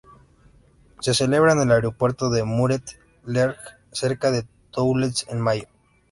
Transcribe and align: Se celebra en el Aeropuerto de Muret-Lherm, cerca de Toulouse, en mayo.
Se 0.99 1.13
celebra 1.13 1.53
en 1.53 1.59
el 1.61 1.71
Aeropuerto 1.71 2.31
de 2.31 2.41
Muret-Lherm, 2.43 3.53
cerca 3.91 4.31
de 4.31 4.47
Toulouse, 4.71 5.27
en 5.29 5.39
mayo. 5.39 5.65